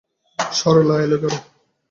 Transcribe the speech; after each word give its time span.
সরলা 0.39 0.95
এল 1.05 1.13
ঘরে। 1.21 1.37